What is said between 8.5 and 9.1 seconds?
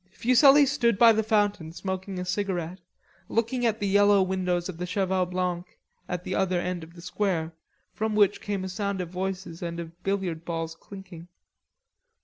a sound